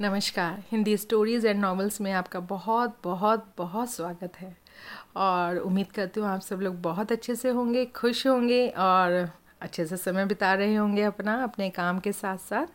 नमस्कार। 0.00 0.62
Hindi 0.70 0.96
stories 0.96 1.46
and 1.46 1.60
novels 1.60 2.00
में 2.00 2.10
आपका 2.12 2.40
बहुत 2.40 2.96
बहुत 3.04 3.44
बहुत 3.58 3.90
स्वागत 3.90 4.36
है। 4.36 4.56
और 5.16 5.58
उम्मीद 5.58 5.92
करती 5.92 6.20
हूँ 6.20 6.28
आप 6.28 6.40
सब 6.40 6.60
लोग 6.60 6.80
बहुत 6.82 7.12
अच्छे 7.12 7.34
से 7.34 7.50
होंगे, 7.50 7.84
खुश 7.86 8.26
होंगे 8.26 8.66
और 8.68 9.28
अच्छे 9.60 9.86
से 9.86 9.96
समय 9.96 10.24
बिता 10.24 10.52
रहे 10.54 10.74
होंगे 10.74 11.02
अपना, 11.02 11.34
अपने 11.42 11.68
काम 11.70 11.98
के 11.98 12.12
साथ 12.12 12.38
साथ 12.38 12.66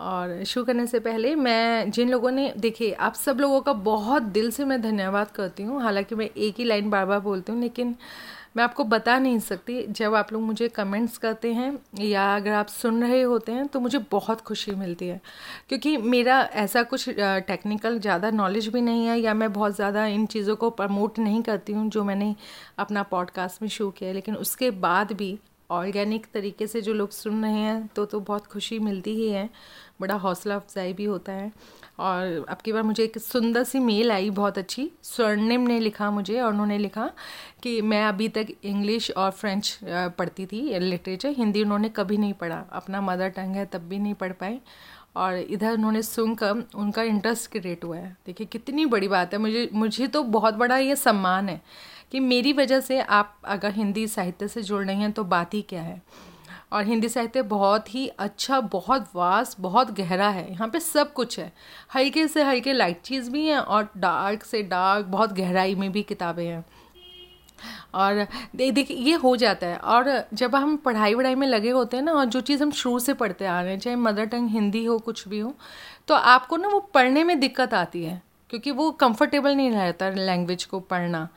और 0.00 0.44
शुरू 0.44 0.66
करने 0.66 0.86
से 0.86 1.00
पहले 1.00 1.34
मैं, 1.34 1.90
जिन 1.90 2.10
लोगों 2.10 2.30
ने, 2.30 2.52
देखिए, 2.56 2.92
आप 2.92 3.14
सब 3.14 3.40
लोगों 3.40 3.60
का 3.60 3.72
बहुत 3.72 4.22
दिल 4.22 4.50
से 4.50 4.64
मैं 4.64 4.80
धन्यवाद 4.82 5.30
करती 5.30 5.62
हूँ। 5.62 5.82
हालाँकि 5.82 6.14
मैं 6.14 6.28
एक 6.28 6.54
ही 6.58 6.64
लाइन 6.64 6.90
बार 6.90 7.06
बार 7.06 7.20
बोलती 7.20 7.52
हूँ, 7.52 7.60
लेकिन 7.60 7.94
मैं 8.54 8.64
आपको 8.64 8.84
बता 8.84 9.18
नहीं 9.18 9.38
सकती, 9.40 9.82
जब 9.88 10.14
आप 10.14 10.32
लोग 10.32 10.42
मुझे 10.42 10.68
कमेंट्स 10.68 11.16
करते 11.18 11.52
हैं 11.54 11.78
या 12.00 12.24
अगर 12.36 12.52
आप 12.52 12.66
सुन 12.68 13.02
रहे 13.02 13.20
होते 13.22 13.52
हैं 13.52 13.66
तो 13.68 13.80
मुझे 13.80 13.98
बहुत 14.10 14.40
खुशी 14.40 14.72
मिलती 14.72 15.08
है। 15.08 15.20
क्योंकि 15.68 15.96
मेरा 15.98 16.40
ऐसा 16.54 16.82
कुछ 16.84 17.08
टेक्निकल 17.10 17.98
ज़्यादा 18.00 18.30
नॉलेज 18.32 18.68
भी 18.68 18.80
नहीं 18.80 19.06
है 19.06 19.18
या 19.20 19.34
मैं 19.34 19.52
बहुत 19.52 19.74
ज़्यादा 19.76 20.06
इन 20.08 20.26
चीज़ों 20.26 20.56
को 20.56 20.70
प्रमोट 20.72 21.18
नहीं 21.18 21.42
करती 21.42 21.72
हूँ 21.72 21.88
जो 21.90 22.04
मैंने 22.04 22.34
अपना 22.78 23.02
पॉडकास्ट 23.04 23.62
में 23.62 23.68
शो 23.68 23.90
किया 23.90 24.08
है। 24.08 24.14
लेकिन 24.14 24.36
उसके 24.36 24.70
बाद 24.80 25.12
भी 25.12 25.38
ऑर्गेनिक 25.70 26.26
तरीके 26.34 26.66
से 26.66 26.80
जो 26.80 26.92
लोग 26.94 27.10
सुन 27.10 27.42
रहे 27.44 27.52
हैं 27.52 27.86
तो 27.96 28.04
तो 28.04 28.20
बहुत 28.20 28.46
खुशी 28.46 28.78
मिलती 28.78 29.14
ही 29.14 29.28
है। 29.28 29.48
बड़ा 30.00 30.14
हौसला 30.14 30.56
अफजाई 30.56 30.92
भी 30.92 31.04
होता 31.04 31.32
है। 31.32 31.50
और 31.98 32.44
अब 32.48 32.56
की 32.56 32.72
बार 32.72 32.82
मुझे 32.82 33.02
एक 33.04 33.18
सुंदर 33.18 33.64
सी 33.64 33.78
मेल 33.78 34.12
आई 34.12 34.30
बहुत 34.30 34.58
अच्छी। 34.58 34.90
स्वर्णिम 35.02 35.60
ने 35.60 35.78
लिखा 35.80 36.10
मुझे 36.10 36.40
और 36.40 36.52
उन्होंने 36.52 36.78
लिखा 36.78 37.10
कि 37.62 37.80
मैं 37.82 38.04
अभी 38.04 38.28
तक 38.28 38.46
इंग्लिश 38.64 39.10
और 39.10 39.30
फ्रेंच 39.30 39.78
पढ़ती 39.84 40.46
थी 40.46 40.78
लिटरेचर। 40.80 41.28
हिंदी 41.28 41.62
उन्होंने 41.62 41.88
कभी 41.88 42.16
नहीं 42.16 42.32
पढ़ा। 42.32 42.64
अपना 42.72 43.00
मदर 43.00 43.28
टंग 43.28 43.56
है 43.56 43.66
तब 43.66 43.88
भी 43.88 43.98
नहीं 43.98 44.14
पढ़ 44.14 44.32
पाए 44.32 44.60
और 45.16 45.38
इधर 45.38 45.72
उन्होंने 45.72 46.02
सुनकर 46.02 46.62
उनका 46.74 47.02
इंटरेस्ट 47.02 47.50
क्रिएट 47.50 47.84
हुआ 47.84 47.96
है। 47.96 48.16
देखिए, 48.26 48.46
कितनी 48.46 48.86
बड़ी 48.86 49.08
बात 49.08 49.32
है। 49.32 49.38
मुझे 49.38 49.68
मुझे 49.72 50.06
तो 50.06 50.22
बहुत 50.22 50.54
बड़ा 50.54 50.76
ये 50.78 50.96
सम्मान 50.96 51.48
है। 51.48 51.60
कि 52.12 52.20
मेरी 52.20 52.52
वजह 52.52 52.80
से 52.80 53.00
आप 53.00 53.36
अगर 53.44 53.72
हिंदी 53.72 54.06
साहित्य 54.06 54.48
से 54.48 54.62
जुड़ 54.62 54.84
रहे 54.84 54.96
हैं 54.96 55.12
तो 55.12 55.24
बात 55.24 55.54
ही 55.54 55.62
क्या 55.62 55.82
है? 55.82 56.02
और 56.72 56.84
हिंदी 56.84 57.08
साहित्य 57.08 57.42
बहुत 57.42 57.94
ही 57.94 58.06
अच्छा 58.08 58.60
बहुत 58.60 59.08
वास, 59.14 59.56
बहुत 59.60 59.90
गहरा 59.90 60.28
है। 60.28 60.50
यहाँ 60.50 60.68
पे 60.68 60.80
सब 60.80 61.12
कुछ 61.12 61.38
है। 61.38 61.52
हल्के 61.94 62.26
से 62.28 62.42
हल्के 62.42 62.72
लाइट 62.72 63.00
चीज़ 63.02 63.30
भी 63.30 63.46
हैं 63.46 63.58
और 63.58 63.88
डार्क 63.96 64.44
से 64.44 64.62
डार्क 64.62 65.06
बहुत 65.06 65.32
गहराई 65.32 65.74
में 65.74 65.90
भी 65.92 66.02
किताबें 66.02 66.46
हैं। 66.46 66.64
और 67.94 68.26
देखिए, 68.56 68.96
ये 68.96 69.14
हो 69.14 69.34
जाता 69.36 69.66
है। 69.66 69.76
और 69.76 70.28
जब 70.34 70.54
हम 70.54 70.76
पढ़ाई 70.76 71.14
वढ़ाई 71.14 71.34
में 71.34 71.46
लगे 71.46 71.70
होते 71.70 71.96
हैं 71.96 72.04
ना, 72.04 72.12
और 72.12 72.24
जो 72.24 72.40
चीज़ 72.40 72.62
हम 72.62 72.70
शुरू 72.72 72.98
से 72.98 73.14
पढ़ते 73.14 73.46
आ 73.46 73.60
रहे 73.60 73.72
हैं, 73.72 73.80
चाहे 73.80 73.96
मदर 73.96 74.24
टंग 74.24 74.48
हिंदी 74.50 74.84
हो, 74.84 74.98
कुछ 74.98 75.26
भी 75.28 75.38
हो 75.38 75.54
तो 76.08 76.14
आपको 76.14 76.56
ना 76.56 76.68
वो 76.68 76.80
पढ़ने 76.94 77.24
में 77.24 77.38
दिक्कत 77.40 77.74
आती 77.74 78.04
है। 78.04 78.22
क्योंकि 78.50 78.70
वो 78.70 78.90
कंफर्टेबल 78.92 79.54
नहीं 79.54 79.70
रहता 79.70 80.08
लैंग्वेज 80.10 80.64
को 80.64 80.80
पढ़ना। 80.80 81.28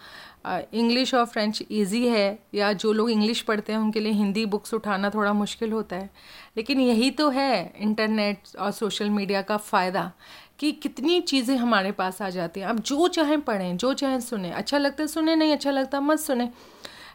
इंग्लिश 0.73 1.14
और 1.14 1.26
फ्रेंच 1.26 1.62
इजी 1.72 2.08
है, 2.08 2.40
या 2.53 2.73
जो 2.73 2.92
लोग 2.94 3.09
इंग्लिश 3.12 3.42
पढ़ते 3.42 3.73
हैं, 3.73 3.80
उनके 3.80 4.00
लिए 4.00 4.12
हिंदी 4.12 4.45
बुक्स 4.45 4.73
उठाना 4.73 5.09
थोड़ा 5.09 5.34
मुश्किल 5.34 5.72
होता 5.72 5.95
है। 5.95 6.09
लेकिन 6.58 6.81
यही 6.81 7.12
तो 7.12 7.30
है 7.30 7.73
इंटरनेट 7.80 8.56
और 8.59 8.72
सोशल 8.72 9.09
मीडिया 9.09 9.42
का 9.42 9.58
फ़ायदा, 9.58 10.12
कि 10.59 10.72
कितनी 10.72 11.20
चीज़ें 11.22 11.56
हमारे 11.58 11.92
पास 11.92 12.22
आ 12.22 12.30
जाती 12.30 12.59
हैं। 12.59 12.68
आप 12.68 12.80
जो 12.80 13.08
चाहें 13.08 13.42
पढ़ें, 13.42 13.78
जो 13.78 13.94
चाहें 13.94 14.20
सुने 14.20 14.52
अच्छा 14.52 14.78
लगता 14.78 15.03
है 15.03 15.08
सुने, 15.08 15.36
नहीं 15.36 15.53
अच्छा 15.53 15.72
लगता, 15.72 16.00
मत 16.02 16.20
सुने। 16.20 16.50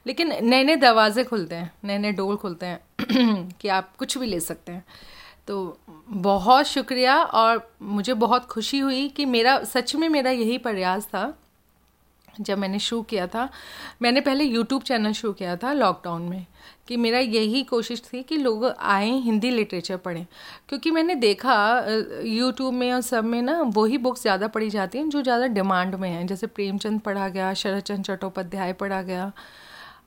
लेकिन 0.06 0.33
नए 0.42 0.64
नए 0.64 0.77
दरवाजे 0.77 1.25
खुलते 1.25 1.55
हैं 1.55 1.72
नए 1.84 1.98
नए 1.98 2.12
डोर 2.12 2.36
खुलते 2.36 2.66
हैं, 2.66 2.80
कि 3.60 3.69
आप 3.69 3.97
कुछ 3.97 4.19
भी 4.19 4.27
ले 4.27 4.41
सकते 4.41 4.72
हैं। 4.72 4.84
तो 5.47 5.78
बहुत 6.08 6.66
शुक्रिया, 6.66 7.22
और 7.22 7.70
मुझे 7.83 8.14
बहुत 8.14 8.44
खुशी 8.44 8.78
हुई 8.78 9.08
कि 9.08 9.25
मेरा, 9.25 9.64
सच 9.64 9.94
में 9.94 10.08
मेरा 10.08 10.30
यही 10.30 10.58
प्रयास 10.58 11.06
था 11.06 11.38
जब 12.41 12.58
मैंने 12.58 12.78
शुरू 12.78 13.02
किया 13.02 13.27
था, 13.27 13.48
मैंने 14.02 14.20
पहले 14.20 14.44
यूट्यूब 14.44 14.83
चैनल 14.83 15.12
शुरू 15.12 15.32
किया 15.32 15.56
था 15.56 15.72
लॉकडाउन 15.72 16.22
में 16.22 16.44
कि 16.88 16.97
मेरा 16.97 17.19
यही 17.19 17.62
कोशिश 17.65 18.03
थी 18.04 18.22
कि 18.22 18.37
लोग 18.37 18.65
आए, 18.66 19.10
हिंदी 19.10 19.50
लिटरेचर 19.50 19.97
पढ़ें। 19.97 20.25
क्योंकि 20.69 20.91
मैंने 20.91 21.15
देखा 21.16 21.54
यूट्यूब 22.25 22.75
में 22.75 22.93
और 22.93 23.00
सब 23.00 23.25
में 23.25 23.41
ना 23.43 23.60
वही 23.76 23.98
बुक्स 23.98 24.22
ज़्यादा 24.22 24.48
पढ़ी 24.48 24.70
जाती 24.70 24.98
हैं 24.98 25.09
जो 25.09 25.22
ज़्यादा 25.22 25.47
डिमांड 25.48 25.94
में 25.94 26.09
हैं। 26.10 26.26
जैसे 26.26 26.47
प्रेमचंद 26.48 27.00
पढ़ा 27.00 27.28
गया 27.28 27.53
शरदचंद 27.54 28.04
चट्टोपाध्याय 28.04 28.72
पढ़ा 28.72 29.03
गया। 29.03 29.31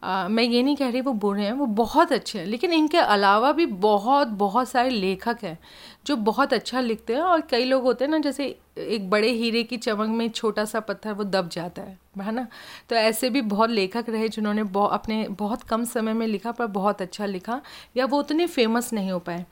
आ, 0.05 0.27
मैं 0.27 0.43
ये 0.43 0.61
नहीं 0.63 0.75
कह 0.75 0.89
रही 0.89 1.01
वो 1.01 1.11
बुरे 1.13 1.43
हैं 1.43 1.51
वो 1.51 1.65
बहुत 1.65 2.11
अच्छे 2.11 2.39
हैं 2.39 2.45
लेकिन 2.45 2.73
इनके 2.73 2.97
अलावा 2.97 3.51
भी 3.51 3.65
बहुत 3.65 4.27
बहुत 4.27 4.69
सारे 4.69 4.89
लेखक 4.89 5.37
हैं 5.43 5.57
जो 6.05 6.15
बहुत 6.15 6.53
अच्छा 6.53 6.79
लिखते 6.79 7.13
हैं 7.13 7.21
और 7.21 7.41
कई 7.41 7.65
लोग 7.65 7.83
होते 7.83 8.05
हैं 8.05 8.11
ना 8.11 8.17
जैसे 8.17 8.45
एक 8.77 9.09
बड़े 9.09 9.29
हीरे 9.31 9.63
की 9.63 9.77
चमक 9.77 10.09
में 10.09 10.29
छोटा 10.29 10.65
सा 10.65 10.79
पत्थर 10.79 11.13
वो 11.13 11.23
दब 11.23 11.49
जाता 11.49 11.81
है 11.81 11.97
है 12.21 12.31
ना? 12.31 12.47
तो 12.89 12.95
ऐसे 12.95 13.29
भी 13.29 13.41
बहुत 13.41 13.69
लेखक 13.69 14.05
रहे 14.09 14.29
जिन्होंने 14.29 14.63
बहुत 14.63 14.91
अपने 14.91 15.27
बहुत 15.29 15.63
कम 15.63 15.83
समय 15.83 16.13
में 16.13 16.27
लिखा 16.27 16.51
पर 16.51 16.67
बहुत 16.67 17.01
अच्छा 17.01 17.25
लिखा 17.25 17.61
या 17.97 18.05
वो 18.05 18.19
उतने 18.19 18.47
फ़ेमस 18.47 18.93
नहीं 18.93 19.11
हो 19.11 19.19
पाए। 19.19 19.45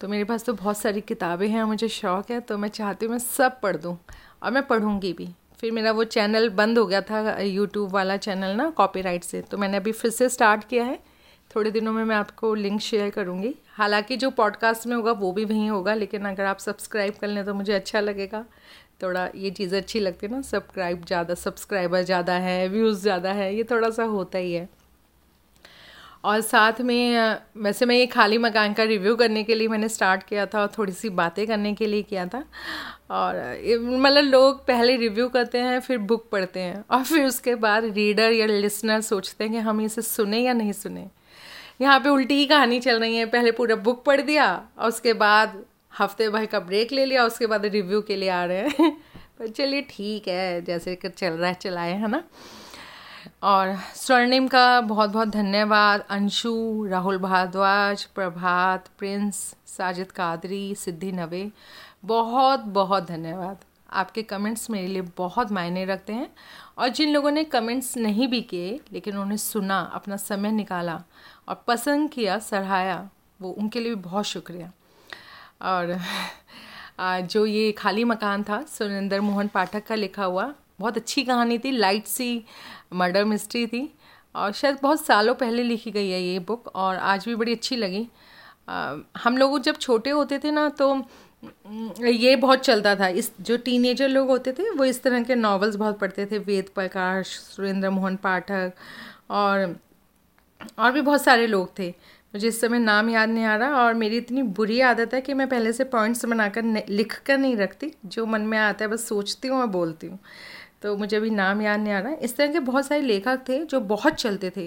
तो 0.00 0.08
मेरे 0.08 0.24
पास 0.24 0.44
तो 0.44 0.52
बहुत 0.54 0.78
सारी 0.78 1.00
किताबें 1.00 1.48
हैं 1.48 1.64
मुझे 1.64 1.88
शौक़ 1.88 2.32
है 2.32 2.40
तो 2.40 2.58
मैं 2.58 2.68
चाहती 2.68 3.06
हूँ 3.06 3.12
मैं 3.12 3.18
सब 3.18 3.60
पढ़ 3.60 3.76
दूँ 3.76 3.96
और 4.42 4.50
मैं 4.50 4.66
पढ़ूँगी 4.66 5.12
भी। 5.12 5.28
फिर 5.62 5.72
मेरा 5.72 5.90
वो 5.92 6.04
चैनल 6.04 6.48
बंद 6.50 6.78
हो 6.78 6.84
गया 6.86 7.00
था 7.00 7.38
यूट्यूब 7.40 7.90
वाला 7.90 8.16
चैनल 8.16 8.54
ना 8.56 8.68
कॉपीराइट 8.70 9.24
से। 9.24 9.40
तो 9.42 9.58
मैंने 9.58 9.76
अभी 9.76 9.92
फिर 9.92 10.10
से 10.10 10.28
स्टार्ट 10.28 10.64
किया 10.68 10.84
है। 10.84 10.98
थोड़े 11.50 11.70
दिनों 11.70 11.92
में 11.92 12.02
मैं 12.04 12.16
आपको 12.16 12.54
लिंक 12.54 12.80
शेयर 12.80 13.10
करूँगी। 13.10 13.54
हालाँकि 13.72 14.16
जो 14.16 14.30
पॉडकास्ट 14.32 14.86
में 14.86 14.94
होगा, 14.96 15.12
वो 15.12 15.32
भी 15.32 15.44
वहीं 15.44 15.68
होगा, 15.70 15.94
लेकिन 15.94 16.24
अगर 16.24 16.44
आप 16.44 16.58
सब्सक्राइब 16.58 17.14
कर 17.20 17.28
लें 17.28 17.44
तो 17.44 17.54
मुझे 17.54 17.72
अच्छा 17.72 18.00
लगेगा। 18.00 18.44
थोड़ा 19.02 19.28
ये 19.34 19.50
चीज़ 19.50 19.76
अच्छी 19.76 20.00
लगती 20.00 20.26
है 20.26 20.32
ना 20.32 20.40
सब्सक्राइब 20.42 21.04
ज़्यादा 21.04 21.34
सब्सक्राइबर 21.36 22.02
ज़्यादा 22.02 22.34
है 22.34 22.68
व्यूज़ 22.68 23.00
ज़्यादा 23.02 23.32
है, 23.32 23.54
ये 23.56 23.64
थोड़ा 23.64 23.90
सा 23.90 24.04
होता 24.06 24.38
ही 24.38 24.52
है। 24.52 24.68
और 26.24 26.40
साथ 26.40 26.80
में 26.80 27.36
वैसे 27.56 27.86
मैं 27.86 27.96
ये 27.96 28.06
खाली 28.06 28.38
मकान 28.38 28.72
का 28.72 28.82
रिव्यू 28.84 29.14
करने 29.16 29.42
के 29.44 29.54
लिए 29.54 29.68
मैंने 29.68 29.88
स्टार्ट 29.88 30.22
किया 30.22 30.44
था 30.46 30.60
और 30.60 30.70
थोड़ी 30.78 30.92
सी 30.92 31.08
बातें 31.10 31.46
करने 31.46 31.72
के 31.74 31.86
लिए 31.86 32.02
किया 32.02 32.26
था। 32.26 32.44
और 33.10 33.36
मतलब 33.76 34.24
लोग 34.24 34.64
पहले 34.66 34.96
रिव्यू 34.96 35.28
करते 35.28 35.58
हैं, 35.58 35.80
फिर 35.80 35.98
बुक 35.98 36.28
पढ़ते 36.32 36.60
हैं 36.60 36.84
और 36.90 37.02
फिर 37.04 37.24
उसके 37.26 37.54
बाद 37.54 37.84
रीडर 37.84 38.32
या 38.32 38.46
लिसनर 38.46 39.00
सोचते 39.00 39.44
हैं 39.44 39.52
कि 39.52 39.58
हम 39.58 39.80
इसे 39.80 40.02
सुने 40.02 40.40
या 40.40 40.52
नहीं 40.52 40.72
सुने। 40.72 41.06
यहाँ 41.80 41.98
पे 42.00 42.08
उल्टी 42.08 42.34
ही 42.34 42.46
कहानी 42.46 42.80
चल 42.80 43.00
रही 43.00 43.16
है। 43.16 43.26
पहले 43.26 43.52
पूरा 43.52 43.76
बुक 43.76 44.04
पढ़ 44.04 44.20
दिया 44.20 44.46
और 44.78 44.88
उसके 44.88 45.12
बाद 45.12 45.62
हफ़्ते 45.98 46.28
भर 46.28 46.46
का 46.46 46.60
ब्रेक 46.60 46.92
ले 46.92 47.04
लिया 47.04 47.24
उसके 47.24 47.46
बाद 47.46 47.64
रिव्यू 47.66 48.00
के 48.02 48.16
लिए 48.16 48.28
आ 48.28 48.44
रहे 48.44 48.68
हैं। 48.68 48.92
पर 49.38 49.48
चलिए 49.48 49.82
ठीक 49.90 50.28
है, 50.28 50.62
जैसे 50.62 50.94
कि 50.96 51.08
चल 51.08 51.32
रहा 51.32 51.48
है, 51.48 51.54
चलाए, 51.54 51.92
है 51.92 52.08
ना? 52.08 52.22
और 53.42 53.76
स्वर्णिम 53.94 54.46
का 54.48 54.80
बहुत 54.80 55.10
बहुत 55.10 55.28
धन्यवाद, 55.28 56.04
अंशु, 56.10 56.86
राहुल 56.90 57.18
भारद्वाज, 57.18 58.04
प्रभात, 58.04 58.88
प्रिंस, 58.98 59.36
साजिद 59.66 60.12
कादरी, 60.12 60.74
सिद्धि 60.74 61.10
नवे 61.12 61.50
बहुत 62.04 62.60
बहुत 62.60 63.06
धन्यवाद। 63.06 63.64
आपके 63.92 64.22
कमेंट्स 64.22 64.68
मेरे 64.70 64.86
लिए 64.86 65.02
बहुत 65.16 65.52
मायने 65.52 65.84
रखते 65.84 66.12
हैं। 66.12 66.30
और 66.78 66.88
जिन 66.88 67.12
लोगों 67.12 67.30
ने 67.30 67.44
कमेंट्स 67.44 67.96
नहीं 67.96 68.28
भी 68.28 68.40
किए, 68.42 68.80
लेकिन 68.92 69.14
उन्होंने 69.14 69.36
सुना, 69.36 69.80
अपना 69.94 70.16
समय 70.16 70.52
निकाला 70.52 71.02
और 71.48 71.62
पसंद 71.66 72.10
किया 72.10 72.38
सराहाया 72.38 73.08
वो 73.40 73.50
उनके 73.50 73.80
लिए 73.80 73.94
भी 73.94 74.02
बहुत 74.02 74.24
शुक्रिया। 74.24 74.70
और 75.62 75.98
जो 77.26 77.44
ये 77.46 77.70
खाली 77.72 78.04
मकान 78.04 78.42
था, 78.42 78.62
सुरेंद्र 78.62 79.20
मोहन 79.20 79.48
पाठक 79.48 79.86
का 79.86 79.94
लिखा 79.94 80.24
हुआ 80.24 80.52
बहुत 80.82 80.96
अच्छी 80.96 81.22
कहानी 81.24 81.58
थी 81.58 81.70
लाइट 81.72 82.06
सी 82.08 82.44
मर्डर 82.94 83.24
मिस्ट्री 83.24 83.66
थी 83.66 83.88
और 84.34 84.52
शायद 84.52 84.78
बहुत 84.82 85.04
सालों 85.06 85.34
पहले 85.36 85.62
लिखी 85.62 85.90
गई 85.90 86.08
है 86.10 86.22
ये 86.22 86.38
बुक 86.40 86.70
और 86.76 86.96
आज 86.96 87.24
भी 87.26 87.34
बड़ी 87.34 87.52
अच्छी 87.52 87.76
लगी। 87.76 88.06
आ, 88.68 88.96
हम 89.18 89.36
लोग 89.38 89.60
जब 89.62 89.76
छोटे 89.78 90.10
होते 90.10 90.38
थे 90.38 90.50
ना 90.50 90.68
तो 90.70 90.94
ये 92.02 92.34
बहुत 92.36 92.60
चलता 92.60 92.94
था। 92.96 93.06
इस 93.10 93.30
जो 93.40 93.56
टीनेजर 93.58 94.08
लोग 94.08 94.28
होते 94.28 94.52
थे 94.52 94.70
वो 94.70 94.84
इस 94.84 95.02
तरह 95.02 95.22
के 95.24 95.34
नॉवेल्स 95.34 95.76
बहुत 95.76 95.98
पढ़ते 95.98 96.26
थे 96.26 96.38
वेद 96.40 96.68
प्रकाश 96.74 97.26
सुरेंद्र 97.38 97.90
मोहन 97.90 98.16
पाठक 98.22 98.72
और 99.30 99.74
और 100.78 100.92
भी 100.92 101.00
बहुत 101.00 101.22
सारे 101.22 101.46
लोग 101.46 101.78
थे। 101.78 101.88
मुझे 102.34 102.48
इस 102.48 102.60
समय 102.60 102.78
नाम 102.78 103.08
याद 103.10 103.28
नहीं 103.28 103.44
आ 103.44 103.56
रहा 103.56 103.82
और 103.82 103.94
मेरी 103.94 104.16
इतनी 104.16 104.42
बुरी 104.58 104.80
आदत 104.82 105.14
है 105.14 105.20
कि 105.20 105.34
मैं 105.34 105.48
पहले 105.48 105.72
से 105.72 105.84
पॉइंट्स 105.86 106.24
बनाकर 106.24 106.86
लिख 106.90 107.20
कर 107.26 107.38
नहीं 107.38 107.56
रखती। 107.56 107.92
जो 108.06 108.26
मन 108.26 108.40
में 108.42 108.58
आता 108.58 108.84
है 108.84 108.90
बस 108.90 109.06
सोचती 109.08 109.48
हूँ 109.48 109.60
और 109.60 109.66
बोलती 109.68 110.06
हूँ। 110.06 110.18
तो 110.82 110.96
मुझे 110.96 111.16
अभी 111.16 111.30
नाम 111.30 111.62
याद 111.62 111.80
नहीं 111.80 111.92
आ 111.92 111.98
रहा 112.00 112.12
इस 112.22 112.36
तरह 112.36 112.52
के 112.52 112.60
बहुत 112.60 112.86
सारे 112.86 113.00
लेखक 113.02 113.44
थे 113.48 113.58
जो 113.64 113.80
बहुत 113.88 114.14
चलते 114.14 114.50
थे। 114.56 114.66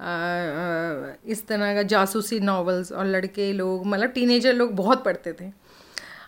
आ, 0.00 0.04
आ, 0.04 1.12
इस 1.26 1.46
तरह 1.46 1.74
का 1.74 1.82
जासूसी 1.84 2.40
नॉवेल्स 2.40 2.92
और 2.92 3.06
लड़के 3.06 3.52
लोग 3.52 3.86
मतलब 3.86 4.10
टीनेजर 4.10 4.54
लोग 4.54 4.74
बहुत 4.76 5.04
पढ़ते 5.04 5.32
थे। 5.32 5.50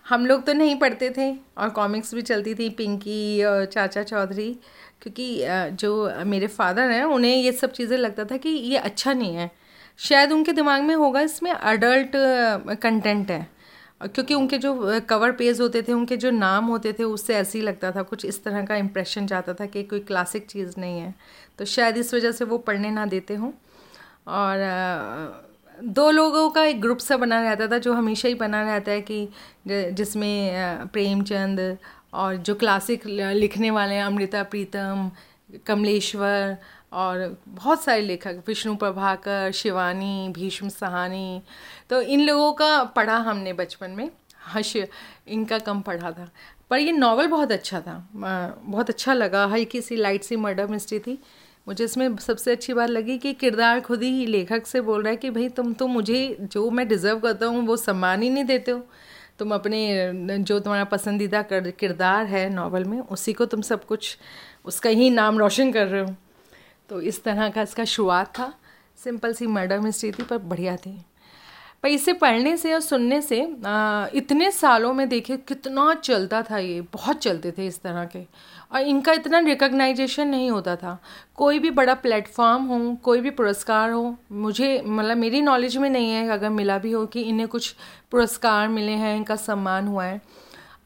हम 0.09 0.27
लोग 0.27 0.45
तो 0.47 0.53
नहीं 0.53 0.75
पढ़ते 0.79 1.11
थे 1.11 1.31
और 1.59 1.69
कॉमिक्स 1.71 2.15
भी 2.15 2.23
चलती 2.23 2.55
थी 2.55 2.69
पिंकी 2.71 3.43
और 3.45 3.65
चाचा 3.65 4.03
चौधरी 4.03 4.53
क्योंकि 5.03 5.27
जो 5.77 5.91
मेरे 6.27 6.47
फादर 6.49 6.91
हैं 6.91 7.03
उन्हें 7.05 7.35
ये 7.37 7.53
सब 7.53 7.73
चीज़ें 7.73 7.97
लगता 7.99 8.25
था 8.25 8.37
कि 8.37 8.49
ये 8.49 8.77
अच्छा 8.79 9.13
नहीं 9.13 9.35
है। 9.35 9.51
शायद 9.99 10.33
उनके 10.33 10.53
दिमाग 10.53 10.83
में 10.83 10.95
होगा 10.95 11.21
इसमें 11.21 11.51
अडल्ट 11.51 12.11
कंटेंट 12.83 13.31
है। 13.31 13.47
क्योंकि 14.01 14.35
उनके 14.35 14.59
जो 14.59 15.01
कवर 15.09 15.33
पेज 15.33 15.61
होते 15.61 15.83
थे, 15.83 15.93
उनके 15.93 16.17
जो 16.17 16.31
नाम 16.31 16.65
होते 16.67 16.93
थे, 16.93 17.05
उससे 17.05 17.35
ऐसे 17.37 17.59
ही 17.59 17.65
लगता 17.65 17.91
था, 17.93 18.03
कुछ 18.03 18.25
इस 18.25 18.43
तरह 18.45 18.65
का 18.67 18.77
इम्प्रेशन 18.77 19.27
जाता 19.27 19.55
था 19.55 19.67
कि 19.67 19.83
कोई 19.83 20.01
क्लासिक 20.01 20.47
चीज़ 20.47 20.75
नहीं 20.79 20.99
है। 21.01 21.15
तो 21.59 21.65
शायद 21.65 21.97
इस 21.97 22.15
वजह 22.15 22.33
से 22.33 22.45
वो 22.45 22.59
पढ़ने 22.59 22.91
ना 22.91 23.07
देते 23.07 23.35
हों। 23.35 23.51
और 24.29 25.45
दो 25.85 26.11
लोगों 26.11 26.51
का 26.51 26.63
एक 26.65 26.81
ग्रुप 26.81 26.99
सा 26.99 27.17
बना 27.17 27.41
रहता 27.43 27.67
था, 27.69 27.79
जो 27.79 27.93
हमेशा 27.93 28.29
ही 28.29 28.35
बना 28.35 28.63
रहता 28.63 28.93
है 28.93 29.01
कि 29.01 29.29
जिसमें 29.69 30.87
प्रेमचंद 30.87 31.79
और 32.15 32.37
जो 32.37 32.55
क्लासिक 32.55 33.07
लिखने 33.07 33.71
वाले 33.71 33.95
हैं, 33.95 34.05
अमृता 34.05 34.43
प्रीतम, 34.43 35.11
कमलेश्वर 35.67 36.57
और 36.97 37.37
बहुत 37.47 37.83
सारे 37.85 38.03
लेखक, 38.03 38.43
विष्णु 38.47 38.75
प्रभाकर, 38.77 39.51
शिवानी, 39.53 40.29
भीष्म 40.35 40.69
सहानी 40.69 41.43
तो 41.91 42.01
इन 42.03 42.27
लोगों 42.27 42.53
का 42.53 42.83
पढ़ा 42.97 43.17
हमने 43.21 43.53
बचपन 43.53 43.91
में। 43.91 44.11
हश, 44.55 44.77
इनका 44.77 45.59
कम 45.59 45.81
पढ़ा 45.81 46.11
था। 46.11 46.29
पर 46.71 46.79
ये 46.79 46.93
नावल 46.93 47.27
बहुत 47.27 47.53
अच्छा 47.53 47.81
था। 47.81 48.09
बहुत 48.15 48.91
अच्छा 48.91 49.13
लगा। 49.15 49.45
हल्की 49.47 49.81
सी 49.81 49.97
लाइट 49.97 50.23
सी 50.23 50.37
मर्डर 50.37 50.67
मिस्ट्री 50.67 50.99
थी। 50.99 51.19
मुझे 51.69 51.85
इसमें 51.85 52.17
सबसे 52.17 52.53
अच्छी 52.53 52.73
बात 52.75 52.91
लगी 52.91 53.19
कि 53.19 53.33
किरदार 53.33 53.81
खुद 53.81 54.03
ही 54.03 54.27
लेखक 54.27 54.67
से 54.67 54.81
बोल 54.81 55.03
रहा 55.03 55.11
है 55.11 55.17
कि 55.17 55.31
भाई, 55.31 55.49
तुम 55.49 55.73
तो 55.73 55.87
मुझे, 55.87 56.37
जो 56.43 56.71
मैं 56.71 56.87
डिज़र्व 56.89 57.19
करता 57.19 57.47
हूँ, 57.47 57.67
वो 57.67 57.77
सम्मान 57.77 58.23
ही 58.23 58.31
नहीं 58.31 58.45
देते 58.45 58.71
हो। 58.71 58.83
तुम 59.39 59.55
अपने, 59.55 60.11
जो 60.39 60.59
तुम्हारा 60.61 60.85
पसंदीदा 60.85 61.43
किरदार 61.53 62.27
है 62.27 62.49
नावल 62.51 62.85
में, 62.85 63.01
उसी 63.01 63.33
को 63.33 63.47
तुम 63.47 63.61
सब 63.63 63.85
कुछ, 63.85 64.19
उसका 64.65 64.91
ही 64.91 65.11
नाम 65.11 65.39
रोशन 65.39 65.73
कर 65.73 65.87
रहे 65.87 66.03
हो। 66.03 66.15
तो 66.89 67.01
इस 67.01 67.23
तरह 67.25 67.49
का 67.49 67.63
इसका 67.63 67.85
शुरुआत 67.85 68.33
था। 68.39 68.53
सिंपल 69.05 69.33
सी 69.33 69.47
मर्डर 69.47 69.81
मिस्ट्री 69.81 70.11
थी 70.13 70.23
पर 70.23 70.39
बढ़िया 70.39 70.77
थी। 70.77 70.99
पर 71.83 71.89
इसे 71.89 72.13
पढ़ने 72.13 72.57
से 72.57 72.73
और 72.75 72.81
सुनने 72.81 73.21
से 73.23 73.41
आ, 73.67 74.07
इतने 74.15 74.51
सालों 74.51 74.93
में 74.95 75.09
देखिए 75.09 75.37
कितना 75.37 75.95
चलता 75.95 76.43
था 76.43 76.59
ये 76.59 76.81
बहुत 76.93 77.19
चलते 77.19 77.53
थे 77.53 77.67
इस 77.67 77.81
तरह 77.83 78.05
के। 78.05 78.23
और 78.73 78.81
इनका 78.81 79.13
इतना 79.13 79.39
रिकग्नाइजेशन 79.39 80.29
नहीं 80.29 80.51
होता 80.51 80.77
था। 80.77 80.99
कोई 81.37 81.59
भी 81.59 81.71
बड़ा 81.71 81.95
प्लेटफॉर्म 81.95 82.65
हो 82.65 82.95
कोई 82.95 83.21
भी 83.21 83.31
पुरस्कार 83.31 83.91
हो 83.91 84.17
मुझे 84.33 84.83
मतलब 84.87 85.17
मेरी 85.17 85.41
नॉलेज 85.43 85.77
में 85.77 85.89
नहीं 85.91 86.11
है 86.11 86.29
अगर 86.29 86.51
मिला 86.51 86.79
भी 86.79 86.93
हो 86.93 87.05
कि 87.07 87.23
इन्हें 87.23 87.49
कुछ 87.49 87.75
पुरस्कार 88.11 88.69
मिले 88.69 88.93
हैं 88.93 89.17
इनका 89.17 89.37
सम्मान 89.37 89.89
हुआ 89.89 90.05
है। 90.05 90.21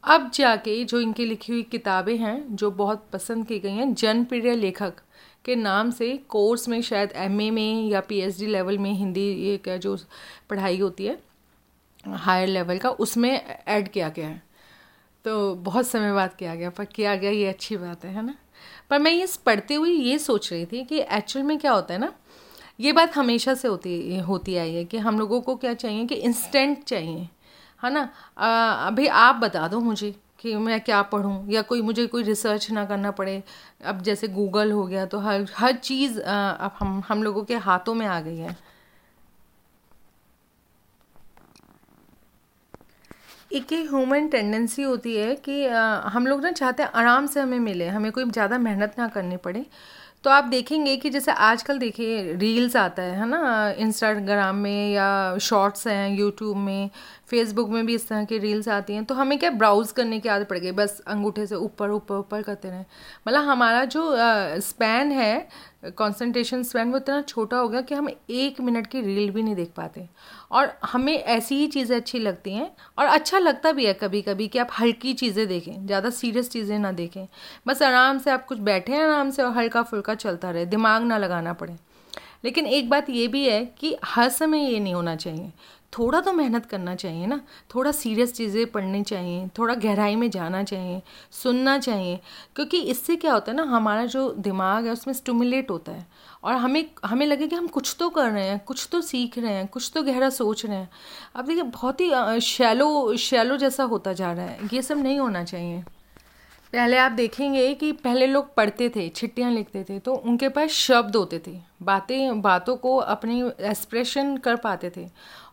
अब 0.03 0.29
जाके 0.33 0.83
जो 0.83 0.99
इनकी 0.99 1.25
लिखी 1.25 1.51
हुई 1.53 1.63
किताबें 1.63 2.17
हैं 2.17 2.55
जो 2.55 2.71
बहुत 2.71 3.07
पसंद 3.13 3.45
की 3.47 3.59
गई 3.59 3.71
हैं 3.71 3.93
जनप्रिय 3.93 4.55
लेखक 4.55 4.93
के 5.45 5.55
नाम 5.55 5.91
से 5.91 6.15
कोर्स 6.29 6.67
में 6.67 6.81
शायद 6.81 7.11
एमए 7.15 7.49
में 7.51 7.87
या 7.89 7.99
पीएचडी 8.01 8.47
लेवल 8.47 8.77
में 8.77 8.91
हिंदी 8.91 9.27
ये 9.43 9.57
क्या 9.57 9.77
जो 9.77 9.97
पढ़ाई 10.49 10.79
होती 10.79 11.05
है 11.05 11.17
हायर 12.05 12.47
लेवल 12.47 12.77
का, 12.77 12.89
उसमें 12.89 13.31
ऐड 13.67 13.87
किया 13.87 14.09
गया 14.09 14.27
है। 14.27 14.41
तो 15.25 15.55
बहुत 15.55 15.87
समय 15.87 16.13
बाद 16.13 16.33
किया 16.33 16.55
गया, 16.55 16.69
पर 16.69 16.85
किया 16.85 17.15
गया 17.15 17.31
ये 17.31 17.47
अच्छी 17.47 17.77
बात 17.77 18.05
है 18.05 18.13
है 18.13 18.25
ना? 18.25 18.35
पर 18.89 18.99
मैं 18.99 19.11
ये 19.11 19.27
पढ़ते 19.45 19.73
हुए 19.73 19.89
ये 19.89 20.17
सोच 20.19 20.51
रही 20.53 20.65
थी 20.65 20.83
कि 20.83 20.99
एक्चुअल 21.01 21.45
में 21.45 21.57
क्या 21.57 21.71
होता 21.71 21.93
है 21.93 21.99
ना, 21.99 22.11
ये 22.79 22.91
बात 22.91 23.15
हमेशा 23.15 23.53
से 23.53 23.67
होती 23.67 24.17
होती 24.19 24.55
आई 24.57 24.73
है 24.73 24.85
कि 24.85 24.97
हम 24.97 25.19
लोगों 25.19 25.41
को 25.41 25.55
क्या 25.55 25.73
चाहिए 25.73 26.05
कि 26.05 26.15
इंस्टेंट 26.15 26.83
चाहिए, 26.83 27.27
है 27.83 27.93
ना? 27.93 28.09
अभी 28.87 29.07
आप 29.07 29.35
बता 29.35 29.67
दो 29.67 29.79
मुझे 29.79 30.13
कि 30.41 30.55
मैं 30.57 30.79
क्या 30.81 31.01
पढ़ूं 31.11 31.37
या 31.51 31.61
कोई 31.61 31.81
मुझे 31.81 32.05
कोई 32.07 32.23
रिसर्च 32.23 32.69
ना 32.71 32.85
करना 32.85 33.11
पड़े। 33.11 33.41
अब 33.85 34.01
जैसे 34.01 34.27
गूगल 34.29 34.71
हो 34.71 34.85
गया 34.85 35.05
तो 35.05 35.19
हर 35.19 35.45
हर 35.57 35.73
चीज़ 35.73 36.19
अब 36.19 36.71
हम 36.79 37.01
हम 37.09 37.23
लोगों 37.23 37.43
के 37.43 37.55
हाथों 37.59 37.93
में 37.93 38.05
आ 38.07 38.19
गई 38.21 38.37
है। 38.37 38.55
एक 43.51 43.71
ही 43.71 43.81
ह्यूमन 43.85 44.27
टेंडेंसी 44.29 44.83
होती 44.83 45.15
है 45.15 45.33
कि 45.37 45.65
आ, 45.65 45.81
हम 46.09 46.27
लोग 46.27 46.43
ना 46.43 46.51
चाहते 46.51 46.83
हैं 46.83 46.89
आराम 46.95 47.25
से 47.27 47.39
हमें 47.39 47.59
मिले 47.59 47.87
हमें 47.89 48.11
कोई 48.11 48.25
ज़्यादा 48.25 48.57
मेहनत 48.57 48.95
ना 48.99 49.07
करनी 49.07 49.37
पड़े। 49.37 49.65
तो 50.23 50.29
आप 50.29 50.43
देखेंगे 50.43 50.95
कि 50.97 51.09
जैसे 51.09 51.31
आजकल 51.31 51.77
देखिए 51.79 52.33
रील्स 52.33 52.75
आता 52.75 53.03
है 53.03 53.15
है 53.19 53.27
ना? 53.27 53.69
इंस्टाग्राम 53.77 54.55
में 54.57 54.91
या 54.93 55.37
शॉर्ट्स 55.41 55.87
हैं 55.87 56.09
यूट्यूब 56.17 56.57
में। 56.57 56.89
फेसबुक 57.31 57.69
में 57.69 57.85
भी 57.85 57.95
इस 57.95 58.07
तरह 58.07 58.23
की 58.25 58.37
रील्स 58.37 58.67
आती 58.69 58.93
हैं 58.93 59.03
तो 59.05 59.15
हमें 59.15 59.37
क्या 59.39 59.49
ब्राउज़ 59.51 59.93
करने 59.93 60.19
की 60.19 60.29
आदत 60.29 60.49
पड़ 60.49 60.57
गई? 60.57 60.71
बस 60.73 60.99
अंगूठे 61.07 61.45
से 61.47 61.55
ऊपर 61.57 61.91
ऊपर 61.91 62.15
ऊपर 62.15 62.41
करते 62.41 62.69
रहें। 62.69 62.85
मतलब 63.27 63.43
हमारा 63.43 63.83
जो 63.85 64.03
स्पैन 64.61 65.11
है 65.11 65.47
कंसंट्रेशन 65.89 66.63
स्पैन 66.63 66.91
वो 66.91 66.97
इतना 66.97 67.21
छोटा 67.23 67.57
हो 67.57 67.69
गया 67.69 67.81
कि 67.81 67.95
हम 67.95 68.09
एक 68.09 68.59
मिनट 68.61 68.87
की 68.87 69.01
रील 69.01 69.29
भी 69.31 69.43
नहीं 69.43 69.55
देख 69.55 69.71
पाते। 69.77 70.07
और 70.51 70.71
हमें 70.83 71.13
ऐसी 71.13 71.55
ही 71.55 71.67
चीज़ें 71.67 71.95
अच्छी 71.97 72.19
लगती 72.19 72.53
हैं, 72.53 72.69
और 72.97 73.05
अच्छा 73.05 73.39
लगता 73.39 73.71
भी 73.71 73.85
है 73.85 73.93
कभी 73.93 74.21
कभी 74.21 74.47
कि 74.47 74.59
आप 74.59 74.69
हल्की 74.79 75.13
चीज़ें 75.13 75.47
देखें, 75.47 75.85
ज़्यादा 75.85 76.09
सीरियस 76.11 76.49
चीज़ें 76.49 76.77
ना 76.79 76.91
देखें। 76.93 77.27
बस 77.67 77.81
आराम 77.83 78.19
से 78.19 78.31
आप 78.31 78.45
कुछ 78.45 78.59
बैठें 78.61 78.97
आराम 78.97 79.29
से 79.29 79.43
और 79.43 79.51
हल्का 79.53 79.83
फुल्का 79.83 80.15
चलता 80.15 80.51
रहे, 80.51 80.65
दिमाग 80.67 81.03
ना 81.03 81.17
लगाना 81.17 81.53
पड़े। 81.53 81.75
लेकिन 82.43 82.65
एक 82.65 82.89
बात 82.89 83.09
ये 83.09 83.27
भी 83.27 83.47
है 83.49 83.65
कि 83.79 83.95
हर 84.05 84.29
समय 84.29 84.71
ये 84.71 84.79
नहीं 84.79 84.93
होना 84.93 85.15
चाहिए। 85.15 85.51
थोड़ा 85.93 86.19
तो 86.21 86.33
मेहनत 86.33 86.65
करना 86.65 86.95
चाहिए 86.95 87.25
ना। 87.25 87.39
थोड़ा 87.75 87.91
सीरियस 87.91 88.33
चीज़ें 88.33 88.65
पढ़नी 88.71 89.01
चाहिए, 89.03 89.47
थोड़ा 89.57 89.73
गहराई 89.75 90.15
में 90.15 90.29
जाना 90.29 90.63
चाहिए, 90.63 91.01
सुनना 91.31 91.77
चाहिए। 91.79 92.19
क्योंकि 92.55 92.81
इससे 92.81 93.15
क्या 93.15 93.33
होता 93.33 93.51
है 93.51 93.57
ना, 93.57 93.63
हमारा 93.63 94.05
जो 94.05 94.29
दिमाग 94.31 94.85
है 94.85 94.91
उसमें 94.91 95.13
स्टमुलेट 95.13 95.71
होता 95.71 95.91
है। 95.91 96.07
और 96.43 96.53
हमें 96.53 96.85
हमें 97.05 97.25
लगे 97.25 97.47
कि 97.47 97.55
हम 97.55 97.67
कुछ 97.67 97.95
तो 97.99 98.09
कर 98.09 98.31
रहे 98.31 98.47
हैं, 98.47 98.59
कुछ 98.59 98.87
तो 98.91 99.01
सीख 99.01 99.37
रहे 99.37 99.53
हैं, 99.53 99.67
कुछ 99.67 99.91
तो 99.95 100.03
गहरा 100.03 100.29
सोच 100.29 100.65
रहे 100.65 100.77
हैं। 100.77 100.89
अब 101.35 101.45
देखिए, 101.45 101.63
बहुत 101.63 102.01
ही 102.01 102.39
शैलो 102.41 103.15
शैलो 103.17 103.57
जैसा 103.57 103.83
होता 103.83 104.13
जा 104.13 104.31
रहा 104.33 104.45
है। 104.45 104.69
ये 104.73 104.81
सब 104.81 104.97
नहीं 104.97 105.19
होना 105.19 105.43
चाहिए। 105.43 105.83
पहले 106.73 106.97
आप 106.97 107.11
देखेंगे 107.11 107.73
कि 107.75 107.91
पहले 107.93 108.27
लोग 108.27 108.53
पढ़ते 108.55 108.87
थे, 108.89 109.07
छिट्टियाँ 109.09 109.51
लिखते 109.51 109.83
थे 109.83 109.97
तो 109.99 110.13
उनके 110.15 110.49
पास 110.49 110.69
शब्द 110.71 111.15
होते 111.15 111.39
थे। 111.47 111.51
बातें, 111.83 112.41
बातों 112.41 112.75
को 112.77 112.95
अपनी 112.97 113.41
एक्सप्रेशन 113.41 114.35
कर 114.37 114.55
पाते 114.55 114.89
थे। 114.97 115.05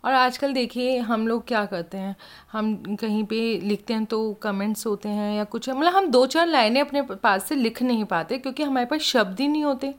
और 0.04 0.12
आजकल 0.12 0.52
देखिए, 0.52 0.98
हम 0.98 1.26
लोग 1.28 1.46
क्या 1.48 1.64
करते 1.66 1.98
हैं? 1.98 2.14
हम 2.52 2.96
कहीं 3.00 3.24
पे 3.24 3.40
लिखते 3.60 3.94
हैं 3.94 4.04
तो 4.04 4.32
कमेंट्स 4.42 4.86
होते 4.86 5.08
हैं 5.08 5.34
या 5.36 5.44
कुछ 5.44 5.68
मतलब 5.70 5.94
हम 5.94 6.06
दो 6.10 6.24
चार 6.26 6.46
लाइनें 6.46 6.80
अपने 6.80 7.02
पास 7.02 7.44
से 7.48 7.54
लिख 7.54 7.82
नहीं 7.82 8.04
पाते 8.04 8.38
क्योंकि 8.38 8.62
हमारे 8.62 8.86
पास 8.86 9.00
शब्द 9.02 9.40
ही 9.40 9.48
नहीं 9.48 9.64
होते। 9.64 9.94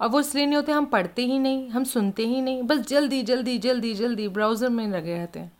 और 0.00 0.08
वो 0.08 0.20
इसलिए 0.20 0.46
नहीं 0.46 0.56
होते, 0.56 0.72
हम 0.72 0.84
पढ़ते 0.86 1.22
ही 1.22 1.38
नहीं, 1.38 1.68
हम 1.70 1.84
सुनते 1.84 2.26
ही 2.26 2.40
नहीं, 2.40 2.62
बस 2.62 2.86
जल्दी 2.88 3.22
जल्दी 3.22 3.58
जल्दी 3.58 3.94
जल्दी 3.94 4.28
ब्राउज़र 4.28 4.68
में 4.68 4.86
लगे 4.88 5.14
रहते 5.14 5.40
हैं। 5.40 5.52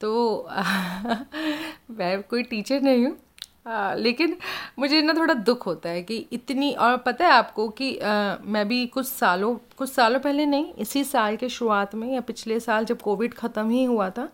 तो 0.00 0.48
मैं 1.90 2.22
कोई 2.22 2.42
टीचर 2.42 2.80
नहीं 2.82 3.06
हूँ। 3.06 3.16
आ, 3.66 3.94
लेकिन 3.94 4.36
मुझे 4.78 5.00
ना 5.02 5.12
थोड़ा 5.12 5.34
दुख 5.34 5.66
होता 5.66 5.88
है 5.88 6.02
कि 6.02 6.16
इतनी 6.32 6.72
और 6.72 6.96
पता 6.96 7.24
है 7.26 7.30
आपको 7.32 7.68
कि 7.68 7.96
आ, 7.98 8.36
मैं 8.44 8.66
भी 8.68 8.86
कुछ 8.86 9.06
सालों 9.06 9.54
कुछ 9.76 9.90
सालों 9.92 10.20
पहले 10.20 10.46
नहीं 10.46 10.72
इसी 10.74 11.04
साल 11.04 11.36
के 11.36 11.48
शुरुआत 11.48 11.94
में 11.94 12.12
या 12.12 12.20
पिछले 12.20 12.60
साल 12.60 12.84
जब 12.84 13.00
कोविड 13.00 13.34
ख़त्म 13.34 13.70
ही 13.70 13.84
हुआ 13.84 14.08
था 14.10 14.28